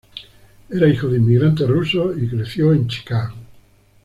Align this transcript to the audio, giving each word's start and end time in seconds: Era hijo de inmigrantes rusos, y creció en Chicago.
Era 0.69 0.87
hijo 0.87 1.09
de 1.09 1.17
inmigrantes 1.19 1.69
rusos, 1.69 2.17
y 2.19 2.27
creció 2.27 2.73
en 2.73 2.87
Chicago. 2.87 3.35